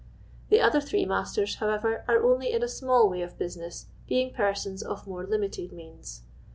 The 0.49 0.59
other 0.59 0.81
3 0.81 1.05
masters, 1.05 1.57
however, 1.57 2.03
are 2.07 2.23
only 2.23 2.51
in 2.53 2.63
a 2.63 2.67
small 2.67 3.07
way 3.07 3.21
of 3.21 3.37
business, 3.37 3.85
being 4.07 4.33
persons 4.33 4.81
of 4.81 5.05
more 5.05 5.27
limited 5.27 5.71
means. 5.71 6.23